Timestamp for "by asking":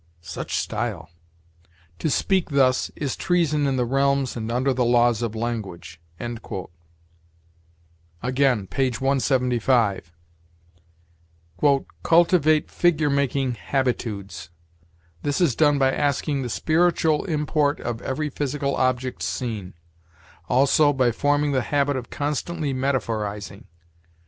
15.77-16.41